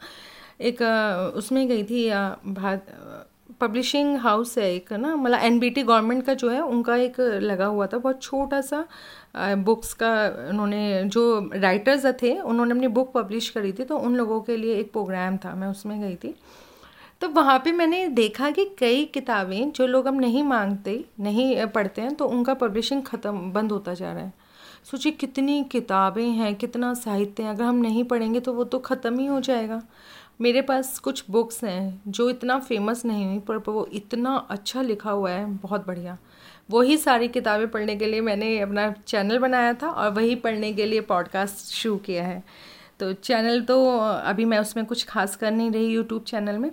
एक 0.61 0.83
आ, 0.83 1.17
उसमें 1.39 1.67
गई 1.69 1.85
थी 1.85 2.09
भारत 2.53 2.87
पब्लिशिंग 3.61 4.17
हाउस 4.17 4.57
है 4.59 4.71
एक 4.75 4.93
ना 4.93 5.15
मतलब 5.17 5.41
एनबीटी 5.41 5.83
गवर्नमेंट 5.83 6.25
का 6.27 6.35
जो 6.35 6.49
है 6.51 6.61
उनका 6.61 6.97
एक 6.97 7.21
लगा 7.21 7.67
हुआ 7.67 7.87
था 7.87 7.99
बहुत 7.99 8.23
छोटा 8.23 8.61
सा 8.61 8.85
बुक्स 9.65 9.93
का 9.95 10.13
उन्होंने 10.49 11.03
जो 11.07 11.23
राइटर्स 11.55 12.07
थे 12.23 12.39
उन्होंने 12.41 12.75
अपनी 12.75 12.89
बुक 12.89 13.13
पब्लिश 13.13 13.49
करी 13.51 13.73
थी 13.73 13.85
तो 13.85 13.99
उन 13.99 14.17
लोगों 14.17 14.41
के 14.41 14.57
लिए 14.57 14.77
एक 14.77 14.93
प्रोग्राम 14.93 15.37
था 15.37 15.55
मैं 15.55 15.69
उसमें 15.69 16.01
गई 16.01 16.17
थी। 16.17 16.35
तो 17.23 17.29
वहाँ 17.29 17.59
पे 17.59 17.73
मैंने 17.73 18.07
देखा 18.09 18.51
कि 18.51 18.65
कई 18.79 19.05
किताबें 19.05 19.71
जो 19.73 19.87
लोग 19.87 20.07
अब 20.07 20.21
नहीं 20.21 20.43
मांगते, 20.43 21.05
नहीं 21.21 21.67
पढ़ते 21.67 22.03
हैं 22.03 22.15
तो 22.15 22.27
उनका 22.27 22.55
पब्लिशिंग 22.55 23.03
ख़त्म, 23.03 23.53
बंद 23.53 23.73
होता 23.73 23.95
जा 23.95 24.13
रहा 24.13 24.23
है। 24.23 24.33
सोचिए 24.85 25.13
कितनी 25.13 25.63
किताबें 25.65 26.25
हैं, 26.25 26.55
कितना 26.55 26.93
साहित्य 26.95 27.43
है, 27.43 27.51
अगर 27.51 27.65
हम 27.65 27.77
नहीं 27.77 28.03
पढ़ेंगे 28.05 28.41
तो 28.41 28.53
वो 28.55 28.65
तो 28.65 28.79
ख़त्म 28.79 29.19
ही 29.19 29.27
हो 29.27 29.41
जाएगा। 29.41 29.81
मेरे 30.41 30.63
पास 30.63 30.99
कुछ 30.99 31.25
बुक्स 31.31 31.63
हैं 31.65 32.03
जो 32.09 32.29
इतना 32.31 32.59
फ़ेमस 32.59 33.05
नहीं 33.05 33.27
हुई, 33.27 33.39
पर 33.39 33.57
वो 33.69 33.87
इतना 33.93 34.35
अच्छा 34.51 34.83
लिखा 34.83 35.11
हुआ 35.11 35.31
है, 35.31 35.47
बहुत 35.47 35.87
बढ़िया। 35.87 36.19
वही 36.71 36.97
सारी 36.97 37.29
किताबें 37.29 37.69
पढ़ने 37.71 37.97
के 37.97 38.07
लिए 38.07 38.21
मैंने 38.21 38.59
अपना 38.61 38.91
चैनल 39.07 39.39
बनाया 39.39 39.73
था 39.75 39.91
और 39.91 40.11
वही 40.11 40.35
पढ़ने 40.37 40.73
के 40.73 40.87
लिए 40.87 41.01
पॉडकास्ट 41.07 41.73
शुरू 41.73 41.97
किया 41.97 42.27
है। 42.27 42.43
तो 43.01 43.13
चैनल 43.13 43.61
तो 43.63 43.85
अभी 43.99 44.45
मैं 44.45 44.59
उसमें 44.59 44.87
कुछ 44.87 45.05
खास 45.05 45.37
कर 45.37 45.51
नहीं 45.51 45.71
रही 45.71 45.87
यूट्यूब 45.87 46.23
चैनल 46.23 46.59
में। 46.59 46.71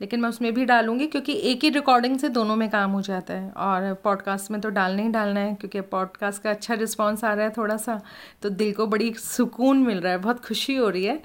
लेकिन 0.00 0.20
मैं 0.20 0.28
उसमें 0.28 0.52
भी 0.54 0.64
डालूँगी 0.64 1.06
क्योंकि 1.06 1.32
एक 1.50 1.64
ही 1.64 1.68
रिकॉर्डिंग 1.70 2.18
से 2.18 2.28
दोनों 2.28 2.56
में 2.56 2.68
काम 2.70 2.90
हो 2.90 3.00
जाता 3.02 3.34
है। 3.34 3.50
और 3.50 3.92
पॉडकास्ट 4.04 4.50
में 4.50 4.60
तो 4.60 4.68
डालना 4.70 5.02
ही 5.02 5.08
डालना 5.08 5.40
है, 5.40 5.54
क्योंकि 5.54 5.80
पॉडकास्ट 5.82 6.42
का 6.42 6.50
अच्छा 6.50 6.74
रिस्पॉन्स 6.74 7.24
आ 7.24 7.32
रहा 7.34 7.44
है 7.44 7.52
थोड़ा 7.56 7.76
सा 7.76 8.00
तो 8.42 8.48
दिल 8.50 8.72
को 8.72 8.86
बड़ी 8.86 9.12
सुकून 9.14 9.78
मिल 9.78 10.00
रहा 10.00 10.12
है, 10.12 10.18
बहुत 10.18 10.44
खुशी 10.46 10.76
हो 10.76 10.88
रही 10.88 11.04
है 11.04 11.20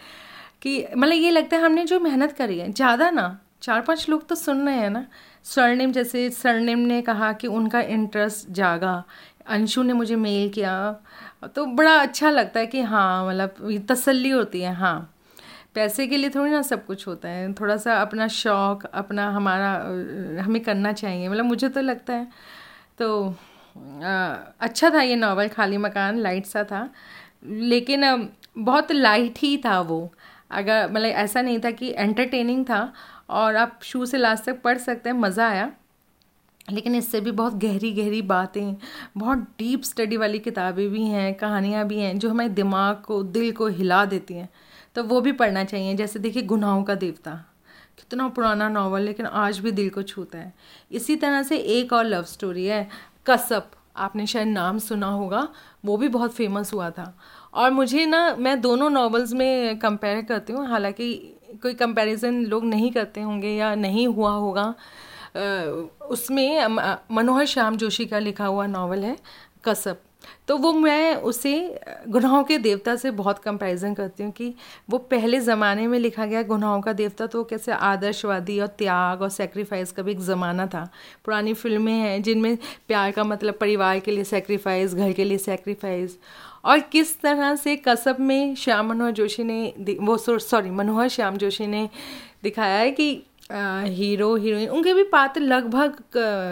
कि 0.62 0.86
मतलब 0.88 1.14
ये 1.14 1.32
लगता 1.32 1.58
है 1.58 1.64
हमने 1.64 1.86
जो 1.86 2.00
मेहनत 2.00 2.32
करी 2.32 2.60
है, 2.60 2.72
ज़्यादा 2.72 3.10
ना 3.12 3.40
चार 3.62 3.82
पाँच 3.82 4.08
लोग 4.10 4.28
तो 4.28 4.36
सुन 4.36 4.66
रहे 4.66 4.76
हैं 4.76 4.90
ना। 4.90 5.06
स्वर्णिम, 5.46 5.92
जैसे 5.92 6.30
स्वर्णिम 6.32 6.80
ने 6.80 7.02
कहा 7.02 7.32
कि 7.34 7.48
उनका 7.50 7.82
इंटरेस्ट 7.82 8.50
जागा, 8.52 9.04
अंशु 9.48 9.84
ने 9.84 9.94
मुझे 9.94 10.16
मेल 10.16 10.50
किया 10.50 11.52
तो 11.56 11.66
बड़ा 11.68 11.96
अच्छा 11.96 12.30
लगता 12.30 12.60
है 12.60 12.66
कि 12.68 12.82
हाँ 12.84 13.28
मतलब 13.28 13.86
तसल्ली 13.90 14.30
होती 14.30 14.62
है 14.62 14.74
हाँ। 14.76 15.14
पैसे 15.76 16.08
के 16.08 16.18
लिए 16.18 16.30
थोड़ी 16.30 16.52
ना 16.52 16.62
सब 16.62 16.86
कुछ 16.86 17.08
होता 17.08 17.30
है। 17.30 17.52
थोड़ा 17.54 17.78
सा 17.78 17.96
अपना 18.02 18.28
शौक़ 18.30 18.86
अपना 18.86 19.30
हमारा 19.32 19.72
हमें 20.44 20.62
करना 20.64 20.92
चाहिए। 20.94 21.30
मतलब 21.30 21.46
मुझे 21.46 21.70
तो 21.70 21.82
लगता 21.82 22.14
है 22.14 22.28
तो 23.00 23.36
आ, 24.04 24.34
अच्छा 24.60 24.90
था 24.90 25.02
ये 25.02 25.16
नावल 25.16 25.48
खाली 25.48 25.78
मकान 25.78 26.18
लाइट 26.20 26.46
सा 26.46 26.64
था। 26.64 26.90
लेकिन 27.46 28.30
बहुत 28.58 28.92
लाइट 28.92 29.38
ही 29.40 29.56
था 29.58 29.80
वो। 29.82 30.10
अगर 30.52 30.90
मतलब 30.92 31.06
ऐसा 31.06 31.42
नहीं 31.42 31.60
था 31.60 31.72
कि 31.72 31.94
एंटरटेनिंग 31.98 32.66
था 32.66 32.82
और 33.32 33.56
आप 33.56 33.80
शुरू 33.84 34.06
से 34.06 34.18
लास्ट 34.18 34.46
तक 34.46 34.62
पढ़ 34.62 34.78
सकते 34.78 35.10
हैं 35.10 35.16
मज़ा 35.18 35.48
आया। 35.50 35.72
लेकिन 36.72 36.96
इससे 36.96 37.20
भी 37.22 37.32
बहुत 37.32 37.54
गहरी 37.56 37.92
गहरी 37.94 38.22
बातें 38.22 38.76
बहुत 39.18 39.38
डीप 39.60 39.84
स्टडी 39.84 40.18
वाली 40.18 40.40
किताबें 40.40 40.88
भी 40.90 41.06
हैं 41.06 41.34
कहानियाँ 41.36 41.86
भी 41.88 42.00
हैं 42.00 42.18
जो 42.20 42.30
हमारे 42.30 42.50
दिमाग 42.50 43.02
को 43.06 43.22
दिल 43.24 43.52
को 43.52 43.68
हिला 43.70 44.04
देती 44.06 44.34
हैं। 44.34 44.50
तो 44.96 45.04
वो 45.04 45.22
भी 45.22 45.32
पढ़ना 45.32 45.64
चाहिए। 45.64 45.94
जैसे 45.96 46.20
देखिए, 46.20 46.44
गुनाहों 46.44 46.84
का 46.84 46.96
देवता। 46.96 47.32
कितना 47.98 48.28
पुराना 48.28 48.70
नावल 48.70 49.02
लेकिन 49.02 49.26
आज 49.26 49.60
भी 49.60 49.72
दिल 49.72 49.90
को 49.90 50.04
छूता 50.04 50.38
है। 50.38 50.54
इसी 50.92 51.16
तरह 51.16 51.44
से 51.44 51.58
एक 51.58 51.94
और 51.94 52.06
लव 52.06 52.24
स्टोरी 52.24 52.66
है, 52.66 52.88
कसप। 53.30 53.72
आपने 53.98 54.26
शायद 54.28 54.48
नाम 54.48 54.78
सुना 54.80 55.08
होगा, 55.08 55.48
वो 55.86 55.98
भी 55.98 56.08
बहुत 56.08 56.34
फ़ेमस 56.34 56.74
हुआ 56.74 56.90
था। 56.90 57.18
और 57.54 57.72
मुझे 57.72 58.06
ना, 58.06 58.36
मैं 58.36 58.60
दोनों 58.62 58.90
नावल्स 58.90 59.34
में 59.34 59.80
कंपेयर 59.80 60.22
करती 60.22 60.54
हूँ। 60.54 60.68
हालाँकि 60.68 61.14
कोई 61.64 61.74
कंपैरिजन 61.74 62.44
लोग 62.46 62.66
नहीं 62.66 62.92
करते 62.92 63.22
होंगे 63.22 63.50
या 63.50 63.74
नहीं 63.76 64.08
हुआ 64.08 64.32
होगा। 64.32 64.74
उसमें 66.06 66.68
मनोहर 67.12 67.46
श्याम 67.46 67.78
जोशी 67.78 68.06
का 68.06 68.20
लिखा 68.20 68.46
हुआ 68.46 68.66
नावल 68.68 69.04
है 69.04 69.18
कसब 69.66 70.02
तो 70.48 70.58
वो 70.58 70.72
मैं 70.74 71.16
उसे, 71.16 71.54
गुनाहों 72.08 72.44
के 72.44 72.58
देवता 72.58 72.96
से 72.96 73.12
बहुत 73.12 73.40
कंपैरिजन 73.40 73.94
करती 73.94 74.24
हूँ 74.24 74.32
कि 74.32 74.54
वो 74.90 74.98
पहले 75.12 75.40
ज़माने 75.40 75.88
में 75.88 75.98
लिखा 76.00 76.26
गया 76.26 76.44
गुनाहों 76.44 76.82
का 76.82 76.94
देवता 76.94 77.28
तो 77.28 77.44
कैसे 77.44 77.72
आदर्शवादी 77.72 78.60
और 78.60 78.68
त्याग 78.68 79.22
और 79.22 79.30
सेक्रीफाइस 79.30 79.92
का 79.92 80.04
भी 80.04 80.12
एक 80.12 80.20
ज़माना 80.22 80.66
था। 80.68 80.84
पुरानी 81.26 81.54
फ़िल्में 81.54 81.94
हैं 81.94 82.22
जिनमें 82.24 82.58
प्यार 82.88 83.12
का 83.12 83.24
मतलब 83.24 83.58
परिवार 83.62 84.00
के 84.00 84.12
लिए 84.12 84.24
सेक्रीफाइस 84.24 84.94
घर 84.94 85.12
के 85.12 85.24
लिए 85.24 85.38
सेक्रीफाइस 85.38 86.18
और 86.66 86.80
किस 86.92 87.20
तरह 87.22 87.56
से 87.56 87.76
कसब 87.88 88.20
में 88.20 88.56
श्याम 88.56 88.90
मनोहर 88.90 89.12
जोशी 89.12 89.44
ने 89.44 89.96
वो 90.02 90.18
सॉरी 90.18 90.70
मनोहर 90.72 91.08
श्याम 91.10 91.38
जोशी 91.38 91.68
ने 91.68 91.90
दिखाया 92.44 92.78
है 92.78 92.92
कि 92.92 93.12
हीरो, 93.52 94.36
हीरोइन, 94.36 94.70
उनके 94.70 94.94
भी 94.94 95.04
पात्र 95.04 95.42
लगभग 95.42 95.98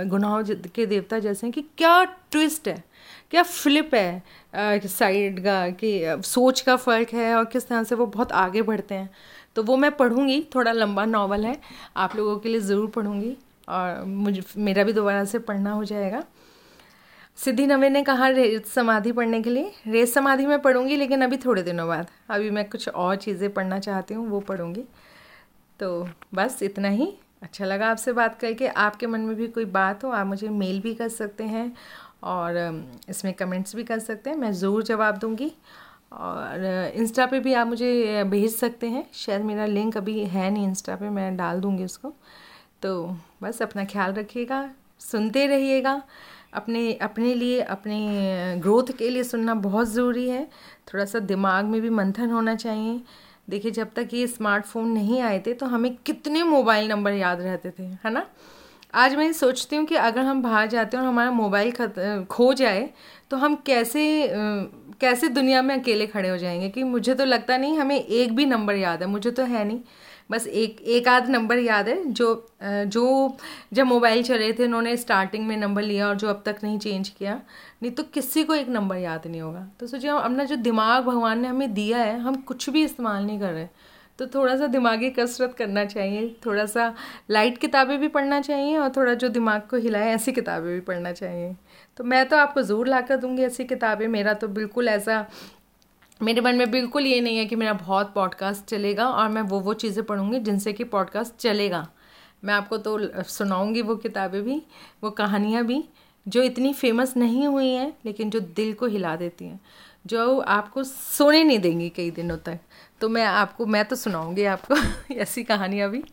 गुनाहों 0.10 0.44
के 0.76 0.86
देवता 0.86 1.20
जैसे 1.20 1.46
हैं 1.48 1.52
कि 1.54 1.62
क्या 1.78 2.04
ट्विस्ट 2.32 2.68
है। 2.68 2.84
क्या 3.32 3.44
फ्लिप 3.44 3.94
है 3.96 4.88
साइड 4.88 5.40
का 5.44 5.70
कि 5.74 6.22
सोच 6.26 6.62
का 6.62 6.76
फ़र्क 6.76 7.14
है 7.14 7.34
और 7.36 7.46
किस 7.46 7.68
तरह 7.68 7.84
से 7.84 7.96
वो 7.96 8.06
बहुत 8.08 8.32
आगे 8.32 8.62
बढ़ते 8.62 8.96
हैं। 8.96 9.10
तो 9.56 9.64
वो 9.64 9.78
मैं 9.78 9.92
पढ़ूँगी, 9.92 10.42
थोड़ा 10.56 10.72
लंबा 10.72 11.06
नावल 11.06 11.46
है, 11.46 11.56
आप 11.98 12.16
लोगों 12.16 12.38
के 12.40 12.50
लिए 12.50 12.60
ज़रूर 12.62 12.90
पढ़ूँगी 12.90 13.36
और 13.70 14.04
मुझे, 14.06 14.44
मेरा 14.58 14.84
भी 14.84 14.94
दोबारा 14.94 15.24
से 15.26 15.40
पढ़ना 15.40 15.72
हो 15.72 15.84
जाएगा। 15.84 16.24
सिद्धि 17.38 17.66
नवे 17.68 17.90
ने 17.90 18.04
कहा 18.04 18.28
रेत 18.30 18.66
समाधि 18.66 19.12
पढ़ने 19.12 19.42
के 19.42 19.50
लिए। 19.50 19.72
रेत 19.88 20.08
समाधि 20.08 20.46
मैं 20.46 20.62
पढ़ूँगी, 20.62 20.96
लेकिन 20.96 21.22
अभी 21.22 21.38
थोड़े 21.38 21.64
दिनों 21.64 21.88
बाद। 21.88 22.08
अभी 22.30 22.50
मैं 22.50 22.68
कुछ 22.70 22.88
और 22.90 23.16
चीज़ें 23.16 23.54
पढ़ना 23.54 23.80
चाहती 23.80 24.14
हूँ, 24.14 24.28
वो 24.30 24.40
पढ़ूँगी। 24.40 24.84
तो 25.80 26.08
बस 26.36 26.60
इतना 26.64 26.90
ही। 26.90 27.14
अच्छा 27.44 27.66
लगा 27.66 27.90
आपसे 27.90 28.14
बात 28.14 28.40
करके। 28.40 28.68
आपके 28.68 29.08
मन 29.08 29.20
में 29.20 29.36
भी 29.36 29.48
कोई 29.48 29.66
बात 29.68 30.04
हो, 30.04 30.10
आप 30.12 30.28
मुझे 30.28 30.50
मेल 30.50 30.80
भी 30.82 30.94
कर 30.96 31.10
सकते 31.10 31.44
हैं 31.44 31.72
और 32.24 32.58
इसमें 33.10 33.34
कमेंट्स 33.34 33.76
भी 33.76 33.84
कर 33.84 34.00
सकते 34.00 34.30
हैं, 34.30 34.38
मैं 34.38 34.52
ज़रूर 34.54 34.84
जवाब 34.84 35.18
दूँगी। 35.18 35.52
और 36.14 36.64
इंस्टा 36.96 37.26
पे 37.26 37.40
भी 37.40 37.54
आप 37.54 37.68
मुझे 37.68 38.24
भेज 38.28 38.56
सकते 38.56 38.88
हैं। 38.88 39.06
शायद 39.14 39.42
मेरा 39.42 39.66
लिंक 39.66 39.98
अभी 39.98 40.24
है 40.26 40.50
नहीं 40.50 40.68
इंस्टा 40.68 40.96
पे, 40.96 41.10
मैं 41.10 41.36
डाल 41.38 41.60
दूँगी 41.62 41.84
उसको। 41.84 42.14
तो 42.82 43.18
बस 43.44 43.62
अपना 43.62 43.86
ख्याल 43.86 44.14
रखिएगा, 44.14 44.70
सुनते 45.02 45.46
रहिएगा। 45.48 46.02
अपने 46.54 46.94
अपने 46.94 47.34
लिए, 47.34 47.60
अपने 47.62 48.60
ग्रोथ 48.60 48.92
के 48.98 49.10
लिए 49.10 49.24
सुनना 49.24 49.54
बहुत 49.56 49.88
ज़रूरी 49.88 50.28
है। 50.30 50.44
थोड़ा 50.94 51.06
सा 51.06 51.20
दिमाग 51.22 51.66
में 51.66 51.82
भी 51.82 51.90
मंथन 51.90 52.32
होना 52.32 52.56
चाहिए। 52.56 53.02
देखिए, 53.50 53.72
जब 53.72 53.92
तक 53.96 54.10
ये 54.14 54.26
स्मार्टफ़ोन 54.28 54.90
नहीं 54.90 55.20
आए 55.22 55.40
थे 55.40 55.54
तो 55.54 55.66
हमें 55.66 55.96
कितने 55.96 56.44
मोबाइल 56.44 56.90
नंबर 56.90 57.14
याद 57.14 57.42
रहते 57.42 57.72
थे, 57.80 57.84
है 57.84 58.12
ना? 58.12 58.26
आज 58.94 59.16
मैं 59.16 59.32
सोचती 59.34 59.76
हूँ 59.76 59.86
कि 59.86 59.96
अगर 59.96 60.22
हम 60.22 60.42
बाहर 60.42 60.68
जाते 60.68 60.98
हैं 60.98 61.04
और 61.04 61.10
हमारा 61.10 61.32
मोबाइल 61.32 61.72
खो 62.32 62.54
जाए 62.54 62.90
तो 63.32 63.38
हम 63.38 63.56
कैसे 63.66 64.04
कैसे 65.02 65.28
दुनिया 65.30 65.62
में 65.62 65.76
अकेले 65.80 66.08
खड़े 66.08 66.30
हो 66.30 66.38
जाएँगे? 66.38 66.70
कि 66.70 66.84
मुझे 66.84 67.14
तो 67.16 67.26
लगता 67.26 67.58
नहीं, 67.58 67.78
हमें 67.80 67.96
एक 67.96 68.36
भी 68.36 68.46
नंबर 68.46 68.76
याद 68.76 69.02
है, 69.02 69.08
मुझे 69.08 69.32
तो 69.32 69.44
है 69.44 69.64
नहीं। 69.66 69.80
बस 70.32 70.48
एक 70.48 70.82
एक 70.82 71.08
आध 71.08 71.30
नंबर 71.30 71.60
याद 71.60 71.88
है, 71.90 72.04
जो 72.06 72.48
जो 72.64 73.38
जब 73.74 73.86
मोबाइल 73.86 74.24
चले 74.24 74.52
थे, 74.54 74.66
उन्होंने 74.66 74.96
स्टार्टिंग 74.98 75.48
में 75.48 75.56
नंबर 75.58 75.82
लिया 75.82 76.08
और 76.08 76.16
जो 76.16 76.28
अब 76.30 76.42
तक 76.46 76.58
नहीं 76.64 76.80
चेंज 76.80 77.10
किया, 77.10 77.40
नहीं 77.84 77.92
तो 77.92 78.04
किसी 78.04 78.44
को 78.44 78.56
एक 78.56 78.70
नंबर 78.70 78.98
याद 78.98 79.28
नहीं 79.28 79.42
होगा। 79.42 79.68
तो 79.80 79.88
सोचिए 79.88 80.10
अपना 80.10 80.44
जो 80.44 80.56
दिमाग 80.56 81.04
भगवान 81.06 81.40
ने 81.40 81.48
हमें 81.48 81.74
दिया 81.74 81.98
है, 81.98 82.20
हम 82.20 82.36
कुछ 82.42 82.70
भी 82.70 82.84
इस्तेमाल 82.84 83.24
नहीं 83.26 83.40
कर 83.40 83.54
रहे। 83.54 83.68
तो 84.20 84.26
थोड़ा 84.28 84.56
सा 84.58 84.68
दिमागी 84.68 85.10
कसरत 85.10 85.54
करना 85.58 85.84
चाहिए 85.86 86.36
थोड़ा 86.46 86.66
सा 86.66 86.94
लाइट 87.30 87.58
किताबें 87.58 87.98
भी 88.00 88.08
पढ़ना 88.08 88.40
चाहिए 88.42 88.78
और 88.78 88.90
थोड़ा 88.98 89.14
जो 89.14 89.30
दिमाग 89.30 89.62
को 89.70 89.78
हिलाए, 89.78 90.10
ऐसी 90.10 90.32
किताबें 90.32 90.74
भी 90.74 90.80
पढ़ना 90.82 91.12
चाहिए। 91.12 91.56
तो 91.98 92.04
मैं 92.04 92.28
तो 92.30 92.38
आपको 92.38 92.62
ज़रूर 92.62 92.88
ला 92.88 93.02
कर 93.02 93.18
दूँगी 93.18 93.44
ऐसी 93.44 93.66
किताबें। 93.66 94.08
मेरा 94.08 94.34
तो 94.34 94.48
बिल्कुल 94.50 94.90
ऐसा, 94.90 95.26
मेरे 96.22 96.42
मन 96.42 96.56
में 96.56 96.70
बिल्कुल 96.72 97.06
ये 97.08 97.22
नहीं 97.22 97.38
है 97.38 97.46
कि 97.46 97.56
मेरा 97.56 97.74
बहुत 97.76 98.12
पॉडकास्ट 98.14 98.66
चलेगा 98.66 99.08
और 99.08 99.30
मैं 99.30 99.42
वो 99.42 99.60
वो 99.60 99.74
चीज़ें 99.76 100.04
पढ़ूँगी 100.06 100.40
जिनसे 100.40 100.74
कि 100.74 100.84
पॉडकास्ट 100.86 101.36
चलेगा। 101.36 101.88
मैं 102.44 102.54
आपको 102.54 102.78
तो 102.78 103.24
सुनाऊँगी 103.24 103.82
वो 103.82 103.96
किताबें 103.96 104.42
भी, 104.44 104.62
वो 105.04 105.10
कहानियाँ 105.12 105.64
भी, 105.66 105.84
जो 106.26 106.42
इतनी 106.42 106.74
फ़ेमस 106.74 107.16
नहीं 107.18 107.48
हुई 107.48 107.70
हैं, 107.70 107.94
लेकिन 108.06 108.30
जो 108.30 108.40
दिल 108.40 108.74
को 108.74 108.86
हिला 108.86 109.16
देती 109.16 109.46
हैं, 109.46 109.60
जो 110.08 110.40
आपको 110.40 110.84
सोने 110.84 111.44
नहीं 111.44 111.60
देंगी 111.60 111.90
कई 111.90 112.12
दिनों 112.12 112.38
तक। 112.38 112.60
तो 113.02 113.10
मैं 113.10 113.26
आपको, 113.26 113.66
मैं 113.66 113.84
तो 113.86 113.96
सुनाऊँगी 113.96 114.46
आपको 114.46 114.76
ऐसी 115.16 115.44
कहानियाँ 115.44 115.90
भी 115.90 116.04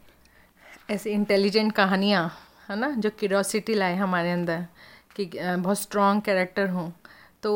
ऐसी 0.90 1.10
इंटेलिजेंट 1.10 1.72
कहानियाँ, 1.72 2.30
है 2.70 2.76
ना, 2.78 2.90
जो 2.90 3.10
क्यूरोसिटी 3.10 3.74
लाए 3.74 3.96
हमारे 3.96 4.32
अंदर 4.32 4.66
कि 5.16 5.30
बहुत 5.34 5.80
स्ट्रॉन्ग 5.80 6.22
कैरेक्टर 6.22 6.68
हों। 6.68 6.90
तो 7.42 7.52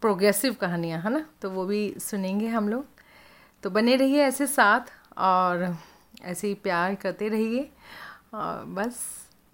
प्रोग्रेसिव 0.00 0.54
कहानियाँ, 0.54 1.00
है 1.00 1.10
ना 1.12 1.24
तो 1.42 1.50
वो 1.50 1.64
भी 1.66 1.94
सुनेंगे 2.00 2.48
हम 2.48 2.68
लोग। 2.68 2.86
तो 3.62 3.70
बने 3.70 3.96
रहिए 3.96 4.22
ऐसे 4.24 4.46
साथ 4.46 4.92
और 5.18 5.76
ऐसे 6.24 6.48
ही 6.48 6.54
प्यार 6.54 6.94
करते 6.94 7.28
रहिए। 7.28 7.68
और 8.34 8.64
बस, 8.64 8.98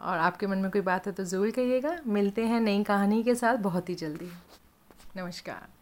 और 0.00 0.18
आपके 0.18 0.46
मन 0.46 0.58
में 0.58 0.70
कोई 0.70 0.80
बात 0.80 1.06
है 1.06 1.12
तो 1.12 1.24
ज़रूर 1.24 1.50
कहिएगा। 1.50 1.96
मिलते 2.06 2.46
हैं 2.46 2.60
नई 2.60 2.82
कहानी 2.84 3.22
के 3.22 3.34
साथ 3.34 3.56
बहुत 3.58 3.88
ही 3.88 3.94
जल्दी। 3.94 4.30
नमस्कार। 5.16 5.77